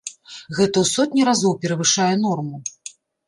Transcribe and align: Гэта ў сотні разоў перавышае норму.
Гэта 0.57 0.77
ў 0.83 0.89
сотні 0.95 1.27
разоў 1.29 1.53
перавышае 1.65 2.09
норму. 2.25 2.57